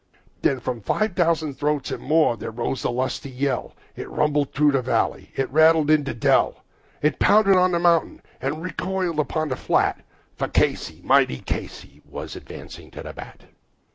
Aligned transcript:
Then 0.41 0.59
from 0.59 0.81
five 0.81 1.15
thousand 1.15 1.59
throats 1.59 1.91
and 1.91 2.01
more 2.01 2.35
there 2.35 2.49
rose 2.49 2.83
a 2.83 2.91
mighty 2.91 3.29
yell, 3.29 3.75
It 3.95 4.09
rumbled 4.09 4.49
in 4.59 4.71
the 4.71 4.81
valley 4.81 5.29
and 5.33 5.43
it 5.43 5.51
rattled 5.51 5.91
on 5.91 6.03
the 6.03 6.15
dell, 6.15 6.63
It 7.03 7.21
knocked 7.21 7.47
upon 7.49 7.71
the 7.71 7.77
mountain 7.79 8.23
and 8.41 8.63
recoiled 8.63 9.31
on 9.35 9.49
the 9.49 9.55
flat, 9.55 10.03
For 10.37 10.47
Casey, 10.47 11.01
mighty 11.03 11.37
Casey, 11.37 12.01
was 12.03 12.35
advancing 12.35 12.89
to 12.89 13.03
the 13.03 13.13
bat. 13.13 13.43